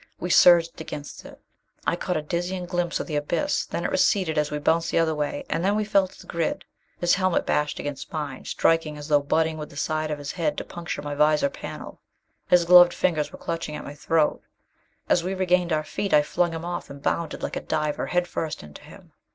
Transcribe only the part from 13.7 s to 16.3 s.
at my throat. As we regained our feet, I